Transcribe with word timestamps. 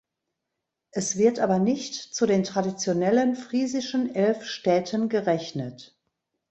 Es 0.89 1.15
wird 1.19 1.39
aber 1.39 1.59
nicht 1.59 1.93
zu 1.93 2.25
den 2.25 2.43
traditionellen 2.43 3.35
friesischen 3.35 4.15
elf 4.15 4.43
Städten 4.45 5.09
gerechnet. 5.09 5.95